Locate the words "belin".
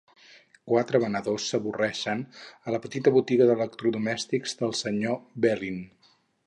5.47-5.81